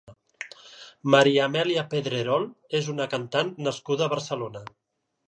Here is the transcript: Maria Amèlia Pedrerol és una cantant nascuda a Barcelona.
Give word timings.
Maria 1.15 1.43
Amèlia 1.47 1.83
Pedrerol 1.91 2.47
és 2.79 2.89
una 2.95 3.07
cantant 3.13 3.53
nascuda 3.69 4.07
a 4.09 4.13
Barcelona. 4.15 4.65